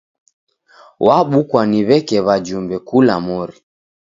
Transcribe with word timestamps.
Wabukwa 1.05 1.61
ni 1.71 1.79
w'eke 1.87 2.17
wajumbe 2.27 2.75
kula 2.87 3.15
mori. 3.25 3.57